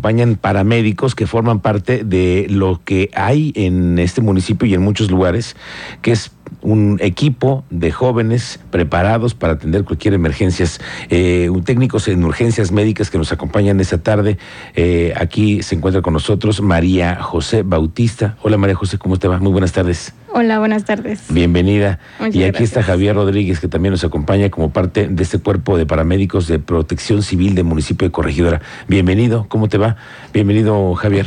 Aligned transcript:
acompañan 0.00 0.36
paramédicos 0.36 1.14
que 1.14 1.26
forman 1.26 1.60
parte 1.60 2.04
de 2.04 2.46
lo 2.48 2.80
que 2.82 3.10
hay 3.14 3.52
en 3.54 3.98
este 3.98 4.22
municipio 4.22 4.66
y 4.66 4.72
en 4.72 4.80
muchos 4.80 5.10
lugares, 5.10 5.56
que 6.00 6.12
es 6.12 6.32
un 6.62 6.98
equipo 7.00 7.64
de 7.70 7.90
jóvenes 7.90 8.60
preparados 8.70 9.34
para 9.34 9.54
atender 9.54 9.84
cualquier 9.84 10.14
emergencia, 10.14 10.66
eh, 11.08 11.48
un 11.50 11.64
técnicos 11.64 12.08
en 12.08 12.24
urgencias 12.24 12.72
médicas 12.72 13.10
que 13.10 13.18
nos 13.18 13.32
acompañan 13.32 13.80
esta 13.80 13.98
tarde. 13.98 14.38
Eh, 14.74 15.12
aquí 15.16 15.62
se 15.62 15.74
encuentra 15.74 16.02
con 16.02 16.12
nosotros 16.12 16.60
María 16.60 17.16
José 17.22 17.62
Bautista. 17.62 18.36
Hola 18.42 18.56
María 18.56 18.76
José, 18.76 18.98
¿cómo 18.98 19.18
te 19.18 19.28
va? 19.28 19.38
Muy 19.38 19.52
buenas 19.52 19.72
tardes. 19.72 20.14
Hola, 20.32 20.60
buenas 20.60 20.84
tardes. 20.84 21.24
Bienvenida. 21.28 21.98
Muchas 22.20 22.36
y 22.36 22.44
aquí 22.44 22.62
está. 22.62 22.84
Javier 22.84 23.16
Rodríguez, 23.16 23.58
que 23.58 23.66
también 23.66 23.92
nos 23.92 24.04
acompaña 24.04 24.48
como 24.48 24.70
parte 24.70 25.08
de 25.08 25.22
este 25.22 25.38
cuerpo 25.38 25.76
de 25.76 25.86
paramédicos 25.86 26.46
de 26.46 26.60
protección 26.60 27.22
civil 27.22 27.56
del 27.56 27.64
municipio 27.64 28.06
de 28.06 28.12
Corregidora. 28.12 28.60
Bienvenido, 28.86 29.46
¿cómo 29.48 29.68
te 29.68 29.76
va? 29.76 29.96
Bienvenido, 30.32 30.94
Javier. 30.94 31.26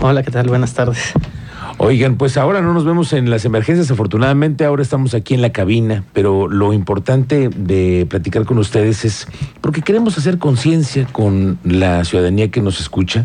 Hola, 0.00 0.22
¿qué 0.22 0.30
tal? 0.30 0.46
Buenas 0.48 0.72
tardes. 0.74 1.14
Oigan, 1.78 2.16
pues 2.16 2.36
ahora 2.36 2.60
no 2.60 2.74
nos 2.74 2.84
vemos 2.84 3.12
en 3.12 3.30
las 3.30 3.44
emergencias, 3.44 3.90
afortunadamente 3.90 4.64
ahora 4.64 4.82
estamos 4.82 5.14
aquí 5.14 5.34
en 5.34 5.42
la 5.42 5.52
cabina, 5.52 6.04
pero 6.12 6.48
lo 6.48 6.72
importante 6.72 7.48
de 7.48 8.06
platicar 8.08 8.44
con 8.44 8.58
ustedes 8.58 9.04
es 9.04 9.26
porque 9.60 9.82
queremos 9.82 10.18
hacer 10.18 10.38
conciencia 10.38 11.06
con 11.06 11.58
la 11.64 12.04
ciudadanía 12.04 12.50
que 12.50 12.60
nos 12.60 12.80
escucha, 12.80 13.24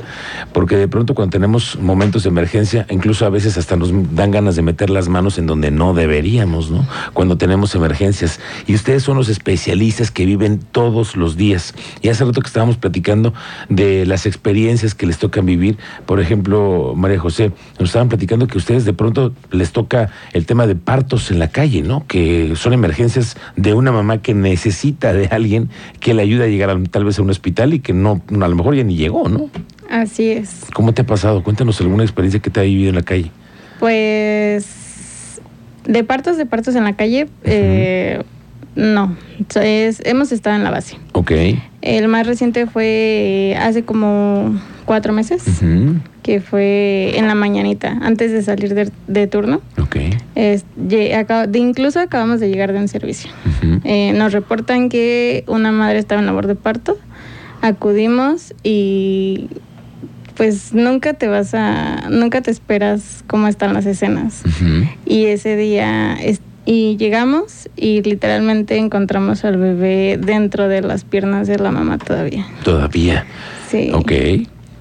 porque 0.54 0.78
de 0.78 0.88
pronto 0.88 1.14
cuando 1.14 1.32
tenemos 1.32 1.78
momentos 1.80 2.24
de 2.24 2.30
emergencia, 2.30 2.86
incluso 2.90 3.26
a 3.26 3.30
veces 3.30 3.58
hasta 3.58 3.76
nos 3.76 3.92
dan 4.16 4.32
ganas 4.32 4.56
de 4.56 4.62
meter 4.62 4.90
las 4.90 5.10
manos 5.10 5.38
en 5.38 5.46
donde 5.46 5.72
no 5.72 5.94
deberíamos, 5.94 6.72
¿no? 6.72 6.88
Cuando 7.14 7.38
tenemos 7.38 7.76
emergencias. 7.76 8.40
Y 8.66 8.76
ustedes 8.76 9.04
son 9.04 9.18
los 9.18 9.30
especialistas 9.30 10.12
que 10.12 10.26
viven 10.26 10.60
todos 10.60 11.16
los 11.16 11.38
días. 11.38 11.74
Y 12.02 12.10
hace 12.10 12.24
rato 12.24 12.42
que 12.42 12.48
estábamos 12.48 12.78
platicando 12.78 13.34
de 13.70 14.06
las 14.06 14.26
experiencias 14.26 14.96
que 14.96 15.06
les 15.06 15.18
tocan 15.18 15.46
vivir, 15.46 15.78
por 16.06 16.20
ejemplo, 16.20 16.94
María 16.96 17.20
José, 17.20 17.52
nos 17.80 17.90
estaban 17.90 18.10
platicando 18.10 18.37
que 18.46 18.60
ustedes 18.60 18.86
de 18.86 18.94
pronto 18.94 19.34
les 19.50 19.72
toca 19.72 20.12
el 20.34 20.46
tema 20.46 20.68
de 20.68 20.76
partos 20.76 21.32
en 21.32 21.40
la 21.40 21.48
calle, 21.48 21.82
¿no? 21.82 22.06
Que 22.06 22.54
son 22.56 22.74
emergencias 22.74 23.38
de 23.56 23.74
una 23.74 23.92
mamá 23.92 24.22
que 24.22 24.36
necesita 24.36 25.14
de 25.14 25.26
alguien 25.28 25.70
que 26.00 26.14
le 26.14 26.22
ayude 26.22 26.44
a 26.44 26.48
llegar 26.48 26.70
a- 26.70 26.78
tal 26.92 27.06
vez 27.06 27.18
a 27.18 27.24
un 27.24 27.32
hospital 27.32 27.74
y 27.74 27.80
que 27.80 27.94
no, 27.94 28.22
a 28.30 28.48
lo 28.48 28.56
mejor 28.56 28.76
ya 28.76 28.84
ni 28.84 28.96
llegó, 28.98 29.28
¿no? 29.30 29.50
Así 29.90 30.30
es. 30.30 30.66
¿Cómo 30.74 30.94
te 30.94 31.02
ha 31.02 31.06
pasado? 31.06 31.42
Cuéntanos 31.42 31.80
alguna 31.82 32.04
experiencia 32.04 32.42
que 32.42 32.50
te 32.50 32.60
ha 32.60 32.64
vivido 32.64 32.90
en 32.90 32.96
la 32.96 33.04
calle. 33.04 33.32
Pues 33.80 35.40
de 35.86 36.04
partos, 36.04 36.38
de 36.38 36.46
partos 36.46 36.76
en 36.76 36.84
la 36.84 36.96
calle, 36.96 37.28
eh, 37.44 38.22
no. 38.76 39.16
Es- 39.56 40.02
hemos 40.06 40.32
estado 40.32 40.56
en 40.56 40.64
la 40.64 40.72
base. 40.72 40.98
Ok. 41.14 41.32
El 41.82 42.08
más 42.10 42.28
reciente 42.28 42.68
fue 42.68 43.58
hace 43.60 43.84
como 43.84 44.60
cuatro 44.86 45.14
meses, 45.14 45.44
Ujú. 45.48 45.96
Que 46.28 46.42
fue 46.42 47.14
en 47.18 47.26
la 47.28 47.36
mañanita, 47.36 47.98
antes 48.02 48.34
de 48.34 48.42
salir 48.42 48.74
de, 48.76 48.92
de 49.08 49.28
turno. 49.28 49.62
Ok. 49.82 49.96
Es- 50.36 50.66
de, 50.76 51.26
incluso 51.54 52.02
acabamos 52.02 52.42
de 52.42 52.50
llegar 52.50 52.74
de 52.74 52.80
un 52.80 52.90
servicio. 52.90 53.32
Eh, 53.86 54.12
nos 54.14 54.34
reportan 54.34 54.90
que 54.90 55.46
una 55.48 55.72
madre 55.72 56.00
estaba 56.00 56.20
en 56.20 56.26
labor 56.28 56.46
de 56.46 56.56
parto. 56.56 56.98
Acudimos 57.62 58.54
y 58.62 59.48
pues 60.36 60.74
nunca 60.74 61.14
te 61.14 61.30
vas 61.30 61.54
a, 61.54 62.10
nunca 62.10 62.42
te 62.42 62.52
esperas 62.52 63.24
cómo 63.28 63.48
están 63.48 63.74
las 63.74 63.86
escenas. 63.86 64.44
Y 65.06 65.28
ese 65.28 65.56
día 65.56 66.14
es- 66.22 66.42
y 66.66 66.98
llegamos 66.98 67.70
y 67.78 68.02
literalmente 68.02 68.76
encontramos 68.76 69.46
al 69.46 69.56
bebé 69.56 70.20
dentro 70.22 70.68
de 70.68 70.82
las 70.82 71.06
piernas 71.06 71.48
de 71.48 71.58
la 71.58 71.72
mamá 71.72 71.98
todavía. 71.98 72.46
Todavía. 72.66 73.26
Sí. 73.72 73.92
Ok. 73.94 74.12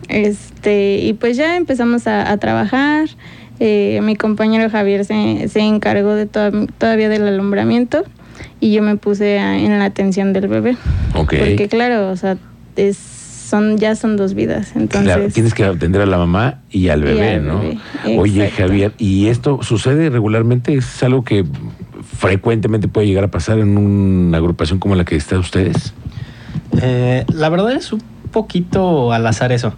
Este, 0.08 0.98
y 0.98 1.12
pues 1.14 1.36
ya 1.36 1.56
empezamos 1.56 2.06
a, 2.06 2.30
a 2.30 2.36
trabajar. 2.38 3.08
Eh, 3.58 4.00
mi 4.02 4.16
compañero 4.16 4.68
Javier 4.70 5.04
se, 5.04 5.48
se 5.48 5.60
encargó 5.60 6.14
de 6.14 6.26
toda- 6.26 6.52
todavía 6.78 7.08
del 7.08 7.26
alumbramiento 7.26 8.04
y 8.60 8.72
yo 8.72 8.82
me 8.82 8.96
puse 8.96 9.38
a- 9.38 9.58
en 9.58 9.78
la 9.78 9.84
atención 9.86 10.32
del 10.32 10.48
bebé. 10.48 10.76
Porque 11.12 11.66
claro, 11.68 12.10
o 12.10 12.16
sea, 12.16 12.36
es, 12.76 12.96
son, 12.98 13.78
ya 13.78 13.94
son 13.94 14.16
dos 14.16 14.34
vidas. 14.34 14.72
Entonces, 14.76 15.14
Claro, 15.14 15.28
tienes 15.32 15.54
que 15.54 15.64
atender 15.64 16.02
a 16.02 16.06
la 16.06 16.18
mamá 16.18 16.60
y 16.70 16.88
al 16.88 17.00
Y 17.00 17.04
bebé, 17.04 17.34
al 17.36 17.46
¿no? 17.46 17.60
bebé, 17.60 17.78
Oye. 18.18 18.50
Javier, 18.50 18.92
¿y 18.98 19.28
esto 19.28 19.60
sucede 19.62 20.10
regularmente? 20.10 20.74
¿Es 20.74 21.02
algo 21.02 21.24
que 21.24 21.44
frecuentemente 22.18 22.88
puede 22.88 23.06
llegar 23.06 23.24
a 23.24 23.28
pasar 23.30 23.58
en 23.58 23.76
una 23.78 24.36
agrupación 24.38 24.78
como 24.78 24.94
la 24.96 25.04
que 25.04 25.16
está 25.16 25.38
ustedes? 25.38 25.94
Eh, 26.82 27.24
la 27.32 27.48
verdad 27.48 27.72
es 27.72 27.92
un 27.92 28.02
poquito 28.32 29.12
al 29.12 29.26
azar 29.26 29.52
eso. 29.52 29.72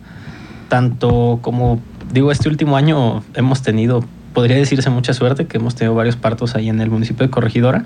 Tanto 0.68 1.38
como 1.42 1.80
digo, 2.12 2.32
este 2.32 2.48
último 2.48 2.76
año 2.76 3.22
hemos 3.34 3.62
tenido, 3.62 4.04
podría 4.34 4.56
decirse 4.56 4.90
mucha 4.90 5.14
suerte, 5.14 5.46
que 5.46 5.58
hemos 5.58 5.74
tenido 5.74 5.94
varios 5.94 6.16
partos 6.16 6.54
ahí 6.54 6.68
en 6.68 6.80
el 6.80 6.90
municipio 6.90 7.26
de 7.26 7.30
Corregidora, 7.30 7.84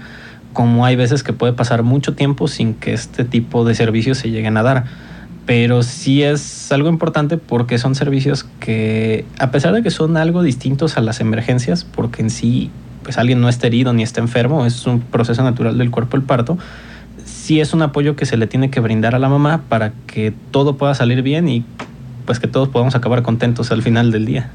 como 0.52 0.84
hay 0.84 0.96
veces 0.96 1.22
que 1.22 1.32
puede 1.32 1.52
pasar 1.52 1.82
mucho 1.82 2.14
tiempo 2.14 2.48
sin 2.48 2.74
que 2.74 2.92
este 2.92 3.24
tipo 3.24 3.64
de 3.64 3.74
servicios 3.74 4.18
se 4.18 4.30
lleguen 4.30 4.56
a 4.56 4.62
dar. 4.62 4.84
Pero 5.46 5.82
sí 5.82 6.22
es 6.22 6.70
algo 6.70 6.88
importante 6.88 7.36
porque 7.36 7.78
son 7.78 7.94
servicios 7.96 8.46
que, 8.60 9.24
a 9.38 9.50
pesar 9.50 9.74
de 9.74 9.82
que 9.82 9.90
son 9.90 10.16
algo 10.16 10.42
distintos 10.42 10.96
a 10.96 11.00
las 11.00 11.20
emergencias, 11.20 11.84
porque 11.84 12.22
en 12.22 12.30
sí, 12.30 12.70
pues 13.02 13.18
alguien 13.18 13.40
no 13.40 13.48
está 13.48 13.66
herido 13.66 13.92
ni 13.92 14.04
está 14.04 14.20
enfermo, 14.20 14.66
es 14.66 14.86
un 14.86 15.00
proceso 15.00 15.42
natural 15.42 15.78
del 15.78 15.90
cuerpo 15.90 16.16
el 16.16 16.22
parto, 16.22 16.58
sí 17.24 17.60
es 17.60 17.74
un 17.74 17.82
apoyo 17.82 18.14
que 18.14 18.24
se 18.24 18.36
le 18.36 18.46
tiene 18.46 18.70
que 18.70 18.78
brindar 18.78 19.16
a 19.16 19.18
la 19.18 19.28
mamá 19.28 19.62
para 19.68 19.92
que 20.06 20.32
todo 20.52 20.76
pueda 20.76 20.94
salir 20.94 21.22
bien 21.22 21.48
y 21.48 21.64
pues 22.24 22.40
que 22.40 22.46
todos 22.46 22.68
podamos 22.68 22.94
acabar 22.94 23.22
contentos 23.22 23.70
al 23.72 23.82
final 23.82 24.10
del 24.12 24.26
día. 24.26 24.50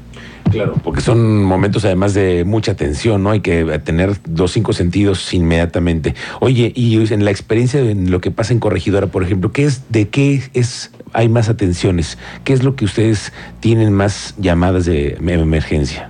Claro, 0.50 0.74
porque 0.82 1.00
son 1.00 1.42
momentos 1.42 1.84
además 1.84 2.14
de 2.14 2.44
mucha 2.44 2.74
tensión, 2.74 3.22
¿no? 3.22 3.30
Hay 3.30 3.40
que 3.40 3.78
tener 3.80 4.16
los 4.34 4.52
cinco 4.52 4.72
sentidos 4.72 5.34
inmediatamente. 5.34 6.14
Oye, 6.40 6.72
y 6.74 6.96
en 7.12 7.24
la 7.24 7.30
experiencia 7.30 7.82
de 7.82 7.94
lo 7.94 8.20
que 8.20 8.30
pasa 8.30 8.52
en 8.52 8.60
Corregidora, 8.60 9.08
por 9.08 9.22
ejemplo, 9.22 9.52
¿qué 9.52 9.64
es, 9.64 9.82
de 9.90 10.08
qué 10.08 10.42
es, 10.54 10.90
hay 11.12 11.28
más 11.28 11.48
atenciones? 11.48 12.16
¿Qué 12.44 12.54
es 12.54 12.62
lo 12.62 12.76
que 12.76 12.86
ustedes 12.86 13.32
tienen 13.60 13.92
más 13.92 14.34
llamadas 14.38 14.86
de 14.86 15.18
emergencia? 15.20 16.08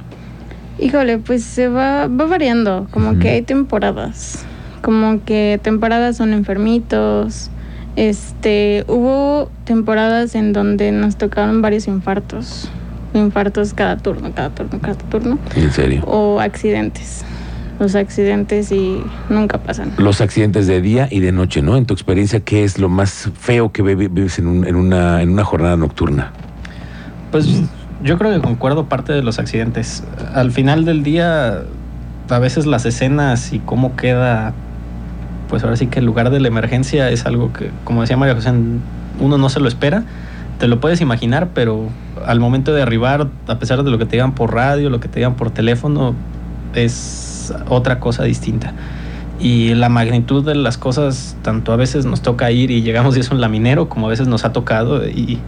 Híjole, 0.78 1.18
pues 1.18 1.42
se 1.42 1.68
va, 1.68 2.06
va 2.06 2.26
variando, 2.26 2.86
como 2.92 3.18
que 3.18 3.30
hay 3.30 3.42
temporadas, 3.42 4.44
como 4.82 5.24
que 5.24 5.58
temporadas 5.60 6.16
son 6.16 6.32
enfermitos, 6.32 7.50
este, 8.08 8.84
hubo 8.86 9.50
temporadas 9.64 10.36
en 10.36 10.52
donde 10.52 10.92
nos 10.92 11.16
tocaron 11.16 11.60
varios 11.62 11.88
infartos, 11.88 12.68
infartos 13.12 13.74
cada 13.74 13.96
turno, 13.96 14.30
cada 14.32 14.50
turno, 14.50 14.78
cada 14.80 14.94
turno, 14.94 15.36
En 15.56 15.72
serio. 15.72 16.04
o 16.06 16.38
accidentes, 16.40 17.24
los 17.80 17.96
accidentes 17.96 18.70
y 18.70 19.02
nunca 19.28 19.58
pasan. 19.58 19.92
Los 19.98 20.20
accidentes 20.20 20.68
de 20.68 20.80
día 20.80 21.08
y 21.10 21.18
de 21.18 21.32
noche, 21.32 21.60
¿no? 21.60 21.76
En 21.76 21.86
tu 21.86 21.94
experiencia, 21.94 22.38
¿qué 22.38 22.62
es 22.62 22.78
lo 22.78 22.88
más 22.88 23.30
feo 23.36 23.72
que 23.72 23.82
vi- 23.82 23.94
vives 24.08 24.38
en, 24.38 24.46
un- 24.46 24.64
en 24.64 24.76
una, 24.76 25.20
en 25.22 25.30
una 25.30 25.42
jornada 25.44 25.76
nocturna? 25.76 26.30
Pues 27.32 27.46
yo 28.04 28.16
creo 28.16 28.32
que 28.32 28.40
concuerdo 28.40 28.88
parte 28.88 29.12
de 29.12 29.22
los 29.22 29.40
accidentes. 29.40 30.04
Al 30.34 30.52
final 30.52 30.84
del 30.84 31.02
día, 31.02 31.62
a 32.30 32.38
veces 32.38 32.64
las 32.64 32.86
escenas 32.86 33.52
y 33.52 33.58
cómo 33.58 33.96
queda, 33.96 34.54
pues 35.48 35.64
ahora 35.64 35.76
sí 35.76 35.86
que 35.86 36.00
el 36.00 36.04
lugar 36.04 36.30
de 36.30 36.40
la 36.40 36.48
emergencia 36.48 37.10
es 37.10 37.26
algo 37.26 37.52
que, 37.52 37.70
como 37.84 38.02
decía 38.02 38.16
María 38.16 38.34
José, 38.34 38.52
uno 39.20 39.38
no 39.38 39.48
se 39.48 39.60
lo 39.60 39.68
espera. 39.68 40.04
Te 40.58 40.66
lo 40.66 40.80
puedes 40.80 41.00
imaginar, 41.00 41.50
pero 41.54 41.88
al 42.26 42.40
momento 42.40 42.72
de 42.72 42.82
arribar, 42.82 43.28
a 43.46 43.58
pesar 43.58 43.82
de 43.84 43.90
lo 43.90 43.98
que 43.98 44.06
te 44.06 44.12
digan 44.12 44.34
por 44.34 44.54
radio, 44.54 44.90
lo 44.90 45.00
que 45.00 45.08
te 45.08 45.20
digan 45.20 45.34
por 45.34 45.50
teléfono, 45.50 46.14
es 46.74 47.54
otra 47.68 48.00
cosa 48.00 48.24
distinta. 48.24 48.74
Y 49.40 49.74
la 49.74 49.88
magnitud 49.88 50.44
de 50.44 50.56
las 50.56 50.78
cosas, 50.78 51.36
tanto 51.42 51.72
a 51.72 51.76
veces 51.76 52.04
nos 52.04 52.22
toca 52.22 52.50
ir 52.50 52.70
y 52.70 52.82
llegamos 52.82 53.16
y 53.16 53.20
es 53.20 53.30
un 53.30 53.40
laminero, 53.40 53.88
como 53.88 54.06
a 54.06 54.10
veces 54.10 54.26
nos 54.26 54.44
ha 54.44 54.52
tocado 54.52 55.06
y 55.06 55.38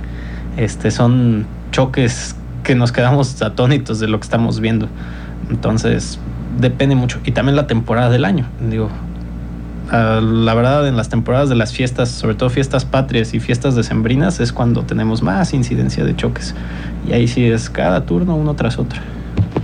este, 0.56 0.90
son 0.92 1.46
choques 1.72 2.36
que 2.62 2.74
nos 2.74 2.92
quedamos 2.92 3.42
atónitos 3.42 3.98
de 3.98 4.06
lo 4.06 4.20
que 4.20 4.24
estamos 4.24 4.60
viendo. 4.60 4.88
Entonces, 5.50 6.20
depende 6.60 6.94
mucho. 6.94 7.18
Y 7.24 7.32
también 7.32 7.56
la 7.56 7.66
temporada 7.66 8.10
del 8.10 8.24
año. 8.24 8.46
Digo, 8.70 8.90
la 9.90 10.54
verdad, 10.54 10.86
en 10.86 10.96
las 10.96 11.08
temporadas 11.08 11.48
de 11.48 11.56
las 11.56 11.72
fiestas, 11.72 12.10
sobre 12.10 12.34
todo 12.36 12.48
fiestas 12.50 12.84
patrias 12.84 13.34
y 13.34 13.40
fiestas 13.40 13.74
decembrinas, 13.74 14.40
es 14.40 14.52
cuando 14.52 14.82
tenemos 14.82 15.22
más 15.22 15.52
incidencia 15.54 16.04
de 16.04 16.14
choques. 16.14 16.54
Y 17.08 17.12
ahí 17.12 17.26
sí 17.28 17.44
es 17.44 17.70
cada 17.70 18.04
turno 18.06 18.36
uno 18.36 18.54
tras 18.54 18.78
otro. 18.78 19.00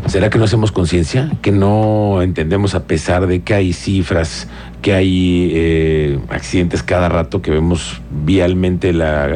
¿Será 0.07 0.31
que 0.31 0.39
no 0.39 0.45
hacemos 0.45 0.73
conciencia? 0.73 1.31
¿Que 1.43 1.51
no 1.53 2.23
entendemos 2.23 2.75
a 2.75 2.85
pesar 2.85 3.27
de 3.27 3.43
que 3.43 3.55
hay 3.55 3.73
cifras, 3.73 4.47
que 4.81 4.95
hay 4.95 5.51
eh, 5.53 6.19
accidentes 6.29 6.83
cada 6.85 7.09
rato, 7.09 7.43
que 7.43 7.51
vemos 7.51 8.01
vialmente 8.25 8.93
la, 8.93 9.27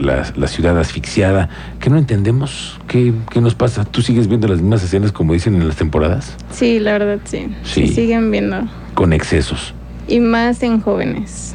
la- 0.00 0.24
la 0.34 0.46
ciudad 0.46 0.78
asfixiada? 0.78 1.48
¿Que 1.80 1.90
no 1.90 1.98
entendemos? 1.98 2.78
¿Qué, 2.86 3.12
¿Qué 3.30 3.40
nos 3.40 3.54
pasa? 3.56 3.84
¿Tú 3.84 4.02
sigues 4.02 4.28
viendo 4.28 4.46
las 4.48 4.60
mismas 4.60 4.82
escenas 4.84 5.10
como 5.12 5.32
dicen 5.32 5.54
en 5.56 5.66
las 5.66 5.76
temporadas? 5.76 6.36
Sí, 6.52 6.78
la 6.78 6.92
verdad 6.92 7.18
sí. 7.24 7.48
Sí. 7.64 7.86
Sí, 7.88 7.94
siguen 7.94 8.30
viendo. 8.30 8.68
Con 8.94 9.12
excesos. 9.12 9.74
Y 10.10 10.20
más 10.20 10.62
en 10.62 10.80
jóvenes. 10.80 11.54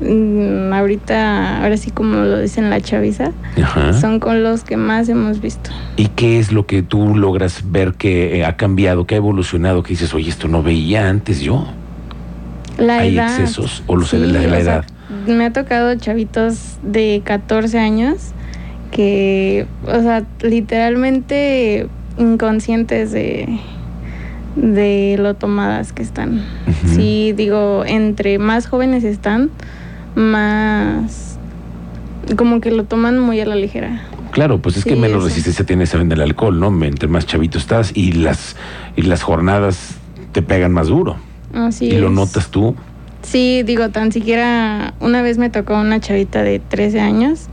mm, 0.00 0.72
ahorita, 0.72 1.62
ahora 1.62 1.76
sí 1.76 1.92
como 1.92 2.16
lo 2.16 2.40
dicen 2.40 2.68
la 2.70 2.80
chaviza, 2.80 3.30
Ajá. 3.62 3.92
son 3.92 4.18
con 4.18 4.42
los 4.42 4.64
que 4.64 4.76
más 4.76 5.08
hemos 5.08 5.40
visto. 5.40 5.70
¿Y 5.96 6.08
qué 6.08 6.40
es 6.40 6.50
lo 6.52 6.66
que 6.66 6.82
tú 6.82 7.16
logras 7.16 7.62
ver 7.70 7.94
que 7.94 8.38
eh, 8.38 8.44
ha 8.44 8.56
cambiado, 8.56 9.06
que 9.06 9.14
ha 9.14 9.18
evolucionado, 9.18 9.84
que 9.84 9.90
dices, 9.90 10.12
oye, 10.12 10.28
esto 10.28 10.48
no 10.48 10.62
veía 10.64 11.08
antes 11.08 11.40
yo? 11.40 11.68
La 12.78 12.96
¿Hay 12.98 13.14
edad. 13.14 13.28
excesos 13.38 13.84
o 13.86 13.94
los- 13.94 14.12
la- 14.12 14.26
la 14.26 14.38
o 14.40 14.42
sea, 14.50 14.58
edad? 14.60 14.84
me 15.28 15.44
ha 15.44 15.52
tocado 15.52 15.94
chavitos 15.94 16.78
de 16.82 17.22
14 17.24 17.78
años 17.78 18.32
que, 18.90 19.66
o 19.86 20.00
sea, 20.02 20.24
literalmente 20.40 21.86
inconscientes 22.18 23.12
de, 23.12 23.60
de 24.56 25.16
lo 25.18 25.34
tomadas 25.34 25.92
que 25.92 26.02
están. 26.02 26.44
Ujú. 26.66 26.94
Sí, 26.94 27.32
digo, 27.36 27.84
entre 27.86 28.38
más 28.38 28.66
jóvenes 28.66 29.04
están, 29.04 29.50
más 30.14 31.38
como 32.36 32.60
que 32.60 32.70
lo 32.70 32.84
toman 32.84 33.18
muy 33.18 33.40
a 33.40 33.46
la 33.46 33.56
ligera. 33.56 34.02
Claro, 34.30 34.62
pues 34.62 34.78
es 34.78 34.84
que 34.84 34.96
menos 34.96 35.18
eso. 35.18 35.28
resistencia 35.28 35.66
tienes 35.66 35.92
en 35.94 36.10
el 36.10 36.20
alcohol, 36.20 36.58
¿no? 36.58 36.68
Entre 36.84 37.08
más 37.08 37.26
chavito 37.26 37.58
estás 37.58 37.92
y 37.94 38.12
las, 38.12 38.56
y 38.96 39.02
las 39.02 39.22
jornadas 39.22 39.96
te 40.32 40.40
pegan 40.40 40.72
más 40.72 40.88
duro. 40.88 41.16
Así 41.52 41.86
y 41.86 41.98
lo 41.98 42.10
notas 42.10 42.48
tú. 42.48 42.74
Sí, 43.22 43.62
digo, 43.64 43.90
tan 43.90 44.10
siquiera 44.10 44.94
una 45.00 45.22
vez 45.22 45.38
me 45.38 45.50
tocó 45.50 45.78
una 45.78 46.00
chavita 46.00 46.42
de 46.42 46.58
13 46.58 47.00
años, 47.00 47.48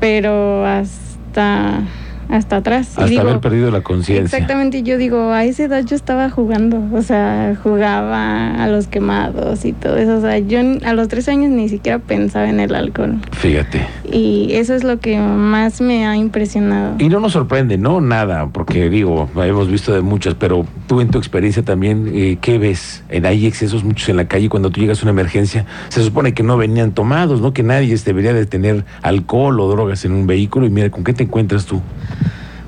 pero 0.00 0.66
hasta 0.66 1.82
hasta 2.28 2.56
atrás. 2.56 2.90
Hasta 2.90 3.06
digo, 3.06 3.22
haber 3.22 3.40
perdido 3.40 3.70
la 3.70 3.82
conciencia. 3.82 4.24
Exactamente, 4.24 4.82
yo 4.82 4.98
digo, 4.98 5.32
a 5.32 5.44
esa 5.44 5.64
edad 5.64 5.84
yo 5.84 5.96
estaba 5.96 6.30
jugando, 6.30 6.82
o 6.92 7.02
sea, 7.02 7.56
jugaba 7.62 8.62
a 8.62 8.68
los 8.68 8.86
quemados 8.86 9.64
y 9.64 9.72
todo 9.72 9.96
eso, 9.96 10.18
o 10.18 10.20
sea, 10.20 10.38
yo 10.38 10.60
a 10.84 10.92
los 10.92 11.08
13 11.08 11.30
años 11.30 11.50
ni 11.50 11.68
siquiera 11.68 11.98
pensaba 11.98 12.48
en 12.48 12.60
el 12.60 12.74
alcohol 12.74 13.18
Fíjate. 13.32 13.86
Y 14.14 14.52
eso 14.54 14.74
es 14.74 14.84
lo 14.84 15.00
que 15.00 15.18
más 15.18 15.80
me 15.80 16.06
ha 16.06 16.16
impresionado. 16.16 16.94
Y 17.00 17.08
no 17.08 17.18
nos 17.20 17.32
sorprende, 17.32 17.76
¿no? 17.78 18.00
Nada, 18.00 18.46
porque 18.52 18.88
digo, 18.88 19.28
hemos 19.36 19.68
visto 19.68 19.92
de 19.92 20.00
muchas, 20.02 20.34
pero 20.34 20.64
tú 20.86 21.00
en 21.00 21.08
tu 21.10 21.18
experiencia 21.18 21.64
también, 21.64 22.10
eh, 22.14 22.38
¿qué 22.40 22.58
ves? 22.58 23.02
En- 23.08 23.26
Hay 23.26 23.46
excesos 23.46 23.82
muchos 23.82 24.08
en 24.08 24.16
la 24.16 24.26
calle 24.28 24.48
cuando 24.48 24.70
tú 24.70 24.80
llegas 24.80 25.00
a 25.00 25.02
una 25.02 25.10
emergencia. 25.10 25.66
Se 25.88 26.02
supone 26.02 26.32
que 26.32 26.42
no 26.44 26.56
venían 26.56 26.92
tomados, 26.92 27.40
¿no? 27.40 27.52
Que 27.52 27.62
nadie 27.64 27.94
debería 27.96 28.32
de 28.32 28.46
tener 28.46 28.84
alcohol 29.02 29.58
o 29.58 29.68
drogas 29.68 30.04
en 30.04 30.12
un 30.12 30.26
vehículo 30.26 30.66
y 30.66 30.70
mira, 30.70 30.90
¿con 30.90 31.02
qué 31.02 31.12
te 31.12 31.24
encuentras 31.24 31.66
tú? 31.66 31.80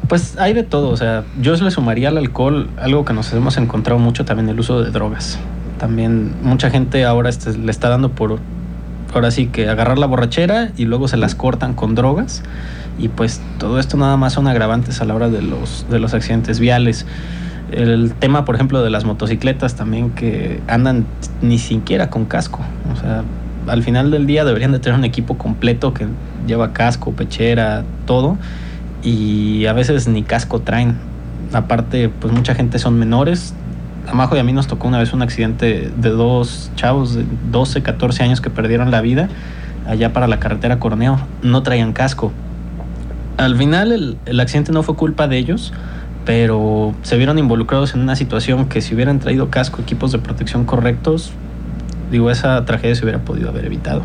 Pues 0.08 0.36
hay 0.38 0.52
de 0.52 0.62
todo, 0.62 0.88
o 0.90 0.96
sea, 0.96 1.24
yo 1.40 1.54
le 1.56 1.70
sumaría 1.70 2.08
al 2.10 2.18
alcohol 2.18 2.68
algo 2.80 3.04
que 3.04 3.12
nos 3.12 3.32
hemos 3.32 3.56
encontrado 3.56 3.98
mucho 3.98 4.24
también 4.24 4.48
el 4.48 4.58
uso 4.60 4.82
de 4.82 4.90
drogas. 4.90 5.38
También 5.78 6.32
mucha 6.42 6.70
gente 6.70 7.04
ahora 7.04 7.28
este, 7.28 7.56
le 7.58 7.70
está 7.70 7.88
dando 7.88 8.10
por 8.10 8.38
ahora 9.14 9.30
sí 9.30 9.46
que 9.46 9.68
agarrar 9.68 9.98
la 9.98 10.06
borrachera 10.06 10.70
y 10.76 10.84
luego 10.84 11.08
se 11.08 11.16
las 11.16 11.34
cortan 11.34 11.74
con 11.74 11.94
drogas 11.94 12.42
y 12.98 13.08
pues 13.08 13.40
todo 13.58 13.78
esto 13.78 13.96
nada 13.96 14.16
más 14.16 14.32
son 14.32 14.46
agravantes 14.46 15.00
a 15.00 15.04
la 15.04 15.14
hora 15.14 15.28
de 15.28 15.42
los 15.42 15.86
de 15.90 15.98
los 15.98 16.14
accidentes 16.14 16.60
viales. 16.60 17.06
El 17.72 18.14
tema, 18.14 18.44
por 18.44 18.54
ejemplo, 18.54 18.82
de 18.82 18.90
las 18.90 19.04
motocicletas 19.04 19.74
también 19.74 20.10
que 20.10 20.60
andan 20.68 21.04
ni 21.42 21.58
siquiera 21.58 22.10
con 22.10 22.24
casco, 22.24 22.60
o 22.92 22.96
sea, 22.96 23.24
al 23.66 23.82
final 23.82 24.10
del 24.10 24.26
día 24.26 24.44
deberían 24.44 24.72
de 24.72 24.78
tener 24.78 24.98
un 24.98 25.04
equipo 25.04 25.36
completo 25.36 25.92
que 25.92 26.06
lleva 26.46 26.72
casco, 26.72 27.12
pechera, 27.12 27.84
todo 28.06 28.38
y 29.02 29.66
a 29.66 29.72
veces 29.72 30.08
ni 30.08 30.22
casco 30.22 30.60
traen. 30.60 30.96
Aparte, 31.52 32.08
pues 32.08 32.32
mucha 32.32 32.54
gente 32.54 32.78
son 32.78 32.98
menores. 32.98 33.54
A 34.06 34.28
y 34.34 34.38
a 34.38 34.44
mí 34.44 34.52
nos 34.52 34.66
tocó 34.66 34.88
una 34.88 34.98
vez 34.98 35.12
un 35.12 35.22
accidente 35.22 35.90
de 35.96 36.10
dos 36.10 36.70
chavos 36.76 37.14
de 37.14 37.24
12, 37.50 37.82
14 37.82 38.22
años 38.22 38.40
que 38.40 38.50
perdieron 38.50 38.90
la 38.90 39.00
vida 39.00 39.28
allá 39.86 40.12
para 40.12 40.28
la 40.28 40.38
carretera 40.38 40.78
Corneo. 40.78 41.18
No 41.42 41.62
traían 41.62 41.92
casco. 41.92 42.32
Al 43.36 43.56
final 43.56 43.92
el, 43.92 44.16
el 44.26 44.40
accidente 44.40 44.72
no 44.72 44.82
fue 44.82 44.94
culpa 44.94 45.28
de 45.28 45.38
ellos, 45.38 45.72
pero 46.24 46.94
se 47.02 47.16
vieron 47.16 47.38
involucrados 47.38 47.94
en 47.94 48.00
una 48.00 48.16
situación 48.16 48.68
que 48.68 48.80
si 48.80 48.94
hubieran 48.94 49.18
traído 49.18 49.50
casco, 49.50 49.82
equipos 49.82 50.12
de 50.12 50.18
protección 50.18 50.64
correctos, 50.64 51.32
digo, 52.10 52.30
esa 52.30 52.64
tragedia 52.64 52.94
se 52.94 53.04
hubiera 53.04 53.20
podido 53.20 53.48
haber 53.48 53.64
evitado. 53.64 54.02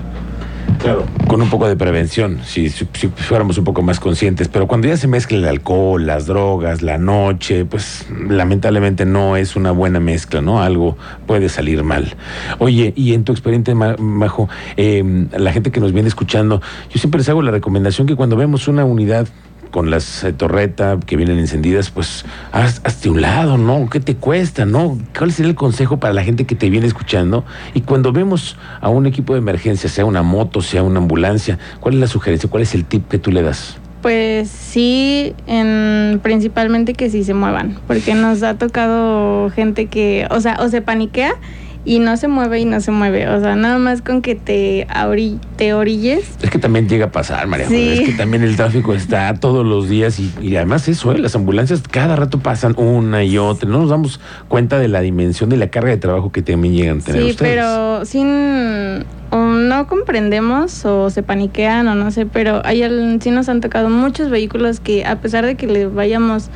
Claro. 0.82 1.06
Con 1.28 1.42
un 1.44 1.50
poco 1.50 1.68
de 1.68 1.76
prevención, 1.76 2.40
si, 2.44 2.70
fuéramos 2.70 3.58
un 3.60 3.64
poco 3.64 3.84
más 3.84 4.00
conscientes. 4.00 4.48
Pero 4.48 4.68
cuando 4.68 4.88
ya 4.88 4.98
se 4.98 5.08
mezcla 5.08 5.38
el 5.38 5.46
alcohol, 5.46 6.06
las 6.08 6.26
drogas, 6.26 6.82
la 6.82 6.98
noche, 6.98 7.66
pues 7.66 8.08
lamentablemente 8.30 9.06
no 9.06 9.38
es 9.38 9.56
una 9.56 9.72
buena 9.72 10.00
mezcla, 10.00 10.42
¿no? 10.42 10.62
Algo 10.64 10.98
puede 11.28 11.50
salir 11.50 11.84
mal. 11.84 12.16
Oye, 12.58 12.94
y 12.96 13.14
en 13.14 13.24
tu 13.24 13.32
experiencia, 13.32 13.76
Ma- 13.76 13.96
Majo, 14.00 14.50
eh, 14.76 15.28
la 15.38 15.54
gente 15.54 15.70
que 15.72 15.80
nos 15.80 15.94
viene 15.94 16.08
escuchando, 16.10 16.62
yo 16.90 17.00
siempre 17.00 17.20
les 17.20 17.30
hago 17.30 17.44
la 17.44 17.52
recomendación 17.52 18.08
que 18.08 18.16
cuando 18.16 18.36
vemos 18.36 18.68
una 18.68 18.84
unidad 18.84 19.28
con 19.72 19.90
las 19.90 20.24
eh, 20.24 20.34
torreta 20.34 21.00
que 21.06 21.16
vienen 21.16 21.40
encendidas, 21.40 21.90
pues 21.90 22.26
haz, 22.52 22.82
hazte 22.84 23.10
un 23.10 23.22
lado, 23.22 23.58
¿no? 23.58 23.90
¿Qué 23.90 24.00
te 24.00 24.16
cuesta, 24.16 24.66
no? 24.66 24.98
¿Cuál 25.18 25.32
sería 25.32 25.50
el 25.50 25.56
consejo 25.56 26.00
para 26.00 26.14
la 26.14 26.24
gente 26.24 26.46
que 26.46 26.56
te 26.56 26.70
viene 26.70 26.86
escuchando? 26.86 27.46
Y 27.74 27.82
cuando 27.82 28.12
vemos 28.12 28.58
a 28.82 28.90
un 28.90 29.06
equipo 29.06 29.34
de 29.34 29.40
emergencia, 29.40 29.90
sea 29.90 30.06
una 30.06 30.22
moto, 30.22 30.62
sea 30.62 30.84
una 30.84 31.00
ambulancia, 31.00 31.58
¿cuál 31.80 31.96
es 31.96 32.02
la 32.02 32.08
sugerencia? 32.08 32.50
¿Cuál 32.50 32.64
es 32.64 32.76
el 32.76 32.86
tip 32.86 33.08
que 33.08 33.18
tú 33.18 33.32
le 33.32 33.42
das? 33.42 33.78
Pues 34.02 34.50
sí, 34.50 35.36
en, 35.46 36.20
principalmente 36.24 36.94
que 36.94 37.10
sí 37.10 37.24
se 37.24 37.36
muevan, 37.36 37.78
porque 37.88 38.16
nos 38.16 38.42
ha 38.42 38.56
tocado 38.56 39.52
gente 39.52 39.86
que, 39.88 40.28
o 40.32 40.42
sea, 40.42 40.58
o 40.60 40.70
se 40.70 40.82
paniquea 40.82 41.36
y 41.84 41.98
no 41.98 42.16
se 42.16 42.28
mueve 42.28 42.60
y 42.60 42.66
no 42.66 42.80
se 42.80 42.92
mueve, 42.92 43.28
o 43.28 43.42
sea, 43.42 43.56
nada 43.56 43.80
más 43.80 44.04
con 44.04 44.22
que 44.22 44.36
te, 44.36 44.86
ori- 44.88 45.40
te 45.56 45.74
orilles. 45.74 46.36
Es 46.42 46.52
que 46.52 46.60
también 46.60 46.88
llega 46.88 47.06
a 47.08 47.12
pasar, 47.12 47.48
María. 47.48 47.68
Sí. 47.68 47.90
Es 47.90 48.00
que 48.02 48.12
también 48.14 48.44
el 48.44 48.56
tráfico 48.56 48.94
está 48.94 49.34
todos 49.34 49.66
los 49.66 49.90
días 49.90 50.20
y, 50.20 50.32
y 50.42 50.56
además 50.56 50.88
eso, 50.88 51.12
¿eh? 51.12 51.18
las 51.18 51.36
ambulancias 51.36 51.82
cada 51.90 52.16
rato 52.16 52.38
pasan 52.40 52.76
una 52.78 53.24
y 53.24 53.40
otra. 53.40 53.68
No 53.68 53.80
nos 53.80 53.90
damos 53.90 54.20
cuenta 54.48 54.78
de 54.78 54.90
la 54.90 55.02
dimensión 55.02 55.50
de 55.50 55.58
la 55.58 55.70
carga 55.70 55.90
de 55.90 55.98
trabajo 55.98 56.32
que 56.32 56.44
también 56.44 56.76
llegan 56.76 57.00
a 57.00 57.04
tener 57.04 57.24
Sí, 57.24 57.30
ustedes. 57.32 57.52
pero 57.56 58.06
sin 58.06 59.06
o 59.32 59.38
no 59.38 59.88
comprendemos 59.88 60.86
o 60.86 61.10
se 61.10 61.24
paniquean 61.24 61.88
o 61.88 61.96
no 61.96 62.12
sé, 62.12 62.26
pero 62.28 62.62
hay 62.64 62.84
al- 62.84 63.20
sí 63.24 63.32
nos 63.32 63.50
han 63.50 63.60
tocado 63.62 63.90
muchos 63.90 64.30
vehículos 64.30 64.80
que 64.80 65.04
a 65.06 65.16
pesar 65.16 65.46
de 65.48 65.56
que 65.56 65.66
le 65.66 65.88
vayamos 65.88 66.50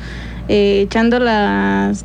eh, 0.48 0.82
echando 0.84 1.18
las 1.18 2.04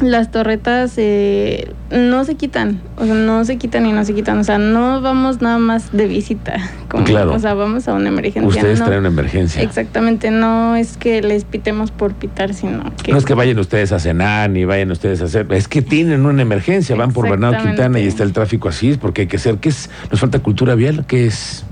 las 0.00 0.30
torretas 0.30 0.94
eh, 0.96 1.72
no 1.90 2.24
se 2.24 2.36
quitan, 2.36 2.80
o 2.96 3.04
sea, 3.04 3.14
no 3.14 3.44
se 3.44 3.56
quitan 3.58 3.84
y 3.86 3.92
no 3.92 4.04
se 4.04 4.14
quitan, 4.14 4.38
o 4.38 4.44
sea, 4.44 4.56
no 4.58 5.00
vamos 5.00 5.40
nada 5.42 5.58
más 5.58 5.90
de 5.92 6.06
visita, 6.06 6.56
como, 6.88 7.04
Claro. 7.04 7.32
o 7.34 7.38
sea, 7.38 7.54
vamos 7.54 7.88
a 7.88 7.94
una 7.94 8.08
emergencia. 8.08 8.46
Ustedes 8.48 8.78
no- 8.78 8.84
traen 8.86 9.00
una 9.00 9.08
emergencia. 9.08 9.60
Exactamente, 9.62 10.30
no 10.30 10.76
es 10.76 10.96
que 10.96 11.20
les 11.22 11.44
pitemos 11.44 11.90
por 11.90 12.14
pitar, 12.14 12.54
sino 12.54 12.92
que... 13.02 13.10
No 13.10 13.18
es 13.18 13.24
que 13.24 13.34
vayan 13.34 13.58
ustedes 13.58 13.90
a 13.92 13.98
cenar 13.98 14.50
ni 14.50 14.64
vayan 14.64 14.90
ustedes 14.92 15.20
a 15.20 15.24
hacer, 15.24 15.46
es 15.52 15.66
que 15.66 15.82
tienen 15.82 16.26
una 16.26 16.42
emergencia, 16.42 16.94
van 16.94 17.12
por 17.12 17.28
Bernardo. 17.28 17.58
Quintana 17.64 17.98
y 17.98 18.06
está 18.06 18.22
el 18.22 18.32
tráfico 18.32 18.68
así, 18.68 18.90
es 18.90 18.98
porque 18.98 19.22
hay 19.22 19.26
que 19.26 19.36
hacer, 19.36 19.56
¿qué 19.56 19.68
es? 19.70 19.90
Nos 20.10 20.20
falta 20.20 20.38
cultura 20.38 20.74
vial, 20.76 21.04
¿qué 21.06 21.26
es? 21.26 21.64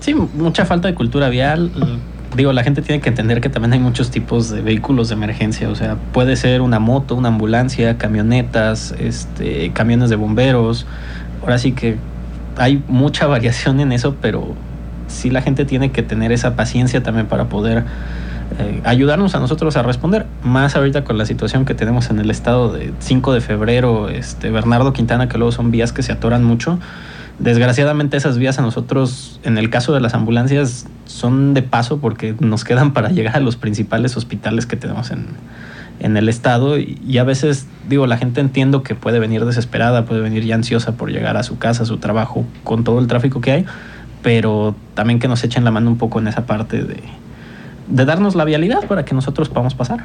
Sí, 0.00 0.14
mucha 0.14 0.64
falta 0.64 0.88
de 0.88 0.94
cultura 0.94 1.28
vial. 1.28 1.70
Digo, 2.36 2.52
la 2.52 2.62
gente 2.62 2.80
tiene 2.80 3.00
que 3.00 3.08
entender 3.08 3.40
que 3.40 3.48
también 3.48 3.72
hay 3.72 3.80
muchos 3.80 4.10
tipos 4.10 4.50
de 4.50 4.60
vehículos 4.62 5.08
de 5.08 5.14
emergencia. 5.14 5.68
O 5.68 5.74
sea, 5.74 5.96
puede 6.12 6.36
ser 6.36 6.60
una 6.60 6.78
moto, 6.78 7.16
una 7.16 7.28
ambulancia, 7.28 7.98
camionetas, 7.98 8.94
este, 8.98 9.70
camiones 9.72 10.10
de 10.10 10.16
bomberos. 10.16 10.86
Ahora 11.42 11.58
sí 11.58 11.72
que 11.72 11.96
hay 12.56 12.82
mucha 12.86 13.26
variación 13.28 13.80
en 13.80 13.92
eso, 13.92 14.16
pero 14.20 14.54
sí 15.08 15.30
la 15.30 15.42
gente 15.42 15.64
tiene 15.64 15.90
que 15.90 16.02
tener 16.02 16.30
esa 16.30 16.54
paciencia 16.54 17.02
también 17.02 17.26
para 17.26 17.48
poder 17.48 17.84
eh, 18.58 18.80
ayudarnos 18.84 19.34
a 19.34 19.40
nosotros 19.40 19.76
a 19.76 19.82
responder. 19.82 20.26
Más 20.44 20.76
ahorita 20.76 21.04
con 21.04 21.18
la 21.18 21.26
situación 21.26 21.64
que 21.64 21.74
tenemos 21.74 22.10
en 22.10 22.20
el 22.20 22.30
estado 22.30 22.72
de 22.72 22.92
5 23.00 23.32
de 23.32 23.40
febrero, 23.40 24.08
este, 24.08 24.50
Bernardo 24.50 24.92
Quintana, 24.92 25.28
que 25.28 25.36
luego 25.36 25.52
son 25.52 25.70
vías 25.70 25.92
que 25.92 26.02
se 26.02 26.12
atoran 26.12 26.44
mucho. 26.44 26.78
Desgraciadamente 27.40 28.18
esas 28.18 28.36
vías 28.36 28.58
a 28.58 28.62
nosotros, 28.62 29.40
en 29.44 29.56
el 29.56 29.70
caso 29.70 29.94
de 29.94 30.00
las 30.00 30.12
ambulancias, 30.12 30.86
son 31.06 31.54
de 31.54 31.62
paso 31.62 31.98
porque 31.98 32.34
nos 32.38 32.64
quedan 32.64 32.92
para 32.92 33.08
llegar 33.08 33.36
a 33.36 33.40
los 33.40 33.56
principales 33.56 34.14
hospitales 34.18 34.66
que 34.66 34.76
tenemos 34.76 35.10
en, 35.10 35.26
en 36.00 36.18
el 36.18 36.28
estado 36.28 36.78
y, 36.78 37.16
a 37.16 37.24
veces 37.24 37.66
digo, 37.88 38.06
la 38.06 38.18
gente 38.18 38.42
entiendo 38.42 38.82
que 38.82 38.94
puede 38.94 39.18
venir 39.20 39.46
desesperada, 39.46 40.04
puede 40.04 40.20
venir 40.20 40.44
ya 40.44 40.54
ansiosa 40.54 40.92
por 40.92 41.10
llegar 41.10 41.38
a 41.38 41.42
su 41.42 41.58
casa, 41.58 41.84
a 41.84 41.86
su 41.86 41.96
trabajo, 41.96 42.44
con 42.62 42.84
todo 42.84 42.98
el 42.98 43.06
tráfico 43.06 43.40
que 43.40 43.52
hay, 43.52 43.66
pero 44.22 44.74
también 44.92 45.18
que 45.18 45.26
nos 45.26 45.42
echen 45.42 45.64
la 45.64 45.70
mano 45.70 45.88
un 45.88 45.96
poco 45.96 46.18
en 46.18 46.28
esa 46.28 46.44
parte 46.44 46.84
de, 46.84 47.02
de 47.88 48.04
darnos 48.04 48.34
la 48.34 48.44
vialidad 48.44 48.86
para 48.86 49.06
que 49.06 49.14
nosotros 49.14 49.48
podamos 49.48 49.74
pasar. 49.74 50.04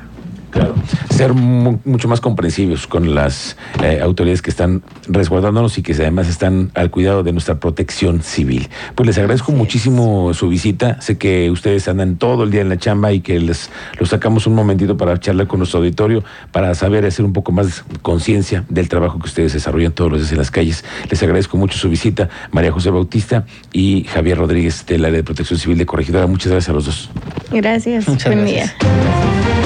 Claro. 0.56 0.74
Ser 1.10 1.34
mu- 1.34 1.80
mucho 1.84 2.08
más 2.08 2.22
comprensivos 2.22 2.88
con 2.88 3.14
las 3.14 3.58
eh, 3.84 4.00
autoridades 4.02 4.42
que 4.42 4.50
están 4.50 4.84
resguardándonos 5.10 5.78
y 5.78 5.82
que 5.84 5.92
además 5.94 6.30
están 6.30 6.72
al 6.76 6.90
cuidado 6.92 7.24
de 7.24 7.34
nuestra 7.34 7.60
protección 7.60 8.22
civil. 8.22 8.70
Pues 8.96 9.06
les 9.06 9.18
agradezco 9.18 9.48
Así 9.48 9.54
es. 9.54 9.58
muchísimo 9.60 10.34
su 10.34 10.48
visita. 10.48 11.02
Sé 11.02 11.18
que 11.18 11.52
ustedes 11.52 11.90
andan 11.90 12.16
todo 12.16 12.44
el 12.46 12.52
día 12.52 12.62
en 12.62 12.70
la 12.70 12.78
chamba 12.78 13.12
y 13.12 13.20
que 13.20 13.38
les 13.42 13.70
los 14.00 14.10
sacamos 14.10 14.48
un 14.48 14.56
momentito 14.56 14.96
para 14.96 15.20
charlar 15.20 15.48
con 15.48 15.60
nuestro 15.60 15.80
auditorio, 15.80 16.24
para 16.54 16.74
saber 16.74 17.06
hacer 17.06 17.26
un 17.26 17.34
poco 17.34 17.52
más 17.52 17.84
conciencia 18.02 18.64
del 18.70 18.88
trabajo 18.88 19.20
que 19.20 19.26
ustedes 19.26 19.52
desarrollan 19.52 19.92
todos 19.92 20.10
los 20.12 20.22
días 20.22 20.32
en 20.32 20.38
las 20.38 20.52
calles. 20.52 20.86
Les 21.10 21.22
agradezco 21.22 21.58
mucho 21.58 21.78
su 21.78 21.90
visita, 21.90 22.30
María 22.52 22.72
José 22.72 22.92
Bautista 22.92 23.46
y 23.74 24.06
Javier 24.06 24.38
Rodríguez 24.38 24.86
del 24.86 25.04
área 25.04 25.18
de 25.18 25.24
protección 25.26 25.60
civil 25.60 25.78
de 25.78 25.86
Corregidora. 25.86 26.28
Muchas 26.28 26.52
gracias 26.54 26.70
a 26.70 26.74
los 26.74 26.86
dos. 26.86 27.10
Gracias. 27.52 28.08
Muchas 28.08 28.26
Buen 28.34 28.40
gracias. 28.48 28.74
día. 28.80 29.66